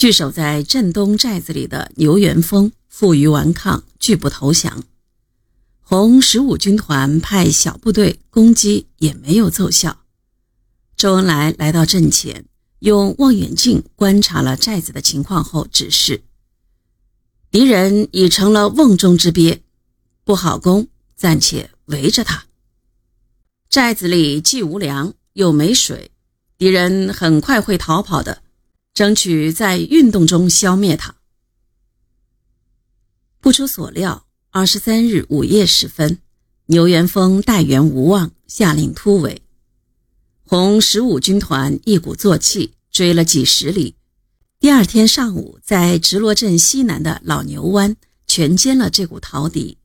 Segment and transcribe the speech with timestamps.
[0.00, 4.82] 据守在镇东寨子里的牛元峰负隅顽抗，拒不投降。
[5.82, 9.98] 红十五军团派小部队攻击，也没有奏效。
[10.96, 12.46] 周恩来来到阵前，
[12.78, 16.22] 用望远镜观察了寨子的情况后，指示：
[17.50, 19.60] 敌人已成了瓮中之鳖，
[20.24, 22.44] 不好攻，暂且围着他。
[23.68, 26.10] 寨子里既无粮又没水，
[26.56, 28.40] 敌人很快会逃跑的，
[29.00, 31.16] 争取在运动中消灭他。
[33.40, 36.18] 不出所料，二十三日午夜时分，
[36.66, 39.40] 牛元峰待援无望，下令突围。
[40.44, 43.94] 红十五军团一鼓作气追了几十里，
[44.58, 49.78] 第二天上午在直罗镇西南的老牛湾全歼了这股逃敌。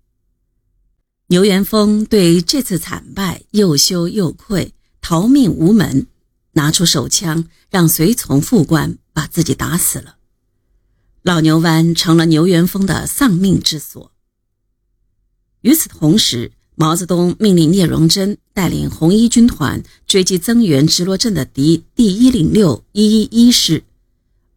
[1.27, 6.05] 牛元峰对这次惨败又羞又愧，逃命无门，
[6.55, 10.17] 拿出手枪让随从副官把自己打死了。
[11.21, 14.11] 老牛湾成了牛元峰的丧命之所。
[15.61, 23.83] 与此同时，毛泽东命令聂荣臻带领红一军团追击增援直罗镇的敌第一零六一一一师。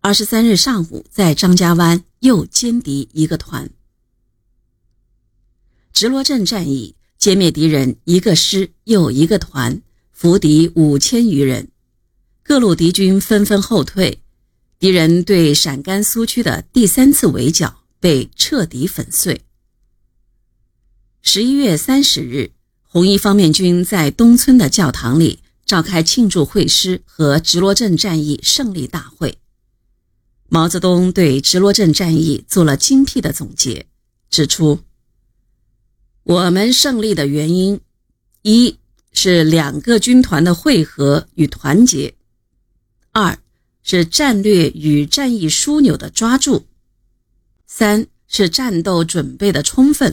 [0.00, 3.70] 二十三日上午，在张家湾又歼敌一个团。
[5.92, 9.80] 直罗镇战役歼灭敌人一个师又一个团，
[10.12, 11.70] 俘敌五千余人，
[12.48, 14.22] 各路敌军纷纷后退，
[14.78, 19.42] 敌人对陕甘苏区的第三次围剿被彻底粉碎。
[21.20, 29.36] 十一月三十日，红一方面军在东村的教堂里召开庆祝会师和直罗镇战役胜利大会。
[30.48, 33.84] 毛泽东对直罗镇战役做了精辟的总结，
[34.30, 34.80] 指出。
[36.22, 37.78] 我们胜利的原因，
[38.40, 38.78] 一
[39.12, 42.14] 是两个军团的汇合与团结；
[43.18, 43.36] 二
[43.82, 46.66] 是战略与战役枢纽的抓住；
[47.66, 50.12] 三是战斗准备的充分；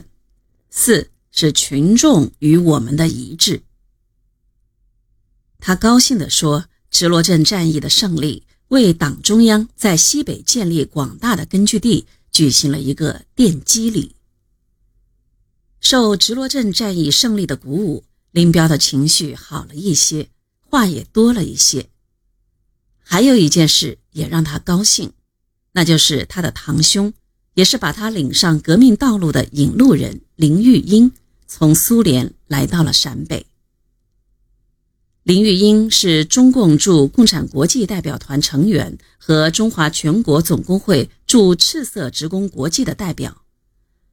[0.72, 3.62] 四是群众与我们的一致。
[5.60, 14.16] 他高兴地说：“直罗镇战役的胜利，为党中央在西北建立广大的根据地举行了一个奠基礼。”
[15.80, 20.30] 受直罗镇战役胜利的鼓舞，林彪的情绪好了一些，
[20.62, 21.90] 话也多了一些。
[23.08, 25.12] 还有一件事也让他高兴，
[25.74, 27.14] 那就是他的堂兄，
[27.54, 31.12] 也是把他领上革命道路的引路人林玉英，
[31.48, 33.46] 从苏联来到了陕北。
[35.22, 43.44] 林玉英是中共驻共产国际代表团成员和中华全国总工会驻赤色职工国际的代表。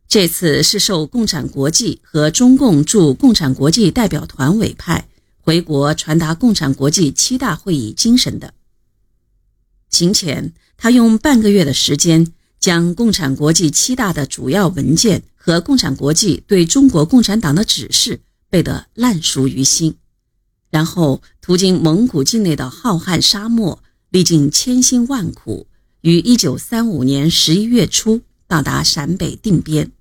[0.08, 5.08] 这次是受共产国际和中共驻共产国际代表团委派
[5.40, 8.52] 回国传达共产国际七大会议精神的。
[9.92, 12.26] 行前，他用半个月的时间
[12.58, 19.94] 将共产国际七大的主要文件和共产国际对中国共产党的指示背得烂熟于心，
[20.70, 25.66] 然后途经蒙古境内的浩瀚沙漠，历尽千辛万苦，
[26.00, 29.92] 于一九三五年十一月初到达陕北定边。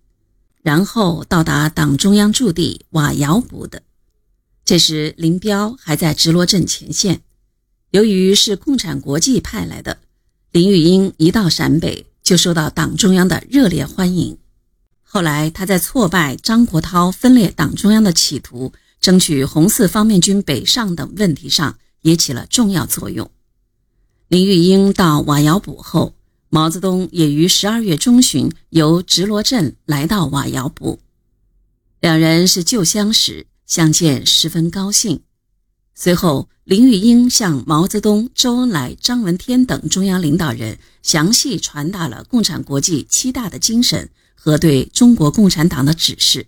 [0.64, 3.82] 然后到达党中央驻地瓦窑堡的，
[4.64, 7.22] 这时林彪还在直罗镇前线。
[7.92, 10.00] 由于是共产国际派来的，
[10.52, 14.38] 林玉英一到陕北就受到党中央的热烈欢迎。
[15.04, 23.30] 后来他在挫败张国焘分裂党中央的企图，争取红四方面军北上等问题上也起了重要作用。
[24.28, 26.16] 林玉英到瓦窑堡后。
[26.54, 31.00] 毛泽东也于十二月中旬由直罗镇来到瓦窑堡，
[32.02, 35.22] 两人是旧相识，相见十分高兴。
[35.94, 46.48] 随后，林玉英向毛泽东、周恩来、张闻天等中央领导人详细传达了共产国际七大的精神和对中国共产党的指示。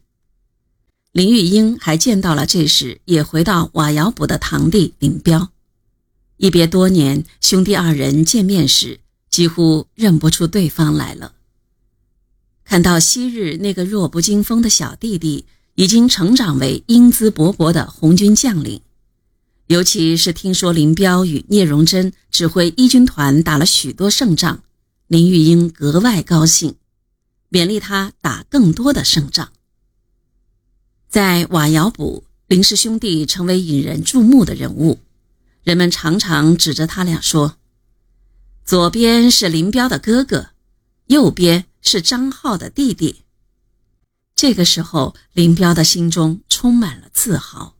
[1.11, 5.49] 林玉英还见到了这时也回到瓦窑堡的堂弟林彪，
[6.37, 8.99] 一别多年，兄弟二人见面时。
[9.33, 11.33] 几乎认不出对方来了。
[12.63, 18.81] 看到昔日那个弱不禁风的小弟弟，已经成长为英姿勃勃的红军将领，
[19.67, 24.61] 尤其是听说林彪与聂荣臻指挥一军团打了许多胜仗，
[25.07, 26.75] 林玉英格外高兴，
[27.49, 29.51] 勉励他打更多的胜仗。
[31.07, 34.99] 在瓦窑堡，林氏兄弟成为引人注目的人物，
[35.63, 37.57] 人们常常指着他俩说。
[38.65, 40.49] 左边是林彪的哥哥，
[41.07, 43.21] 右边是张浩的弟弟。
[44.35, 47.75] 这个时候，林彪的心中充满了自豪。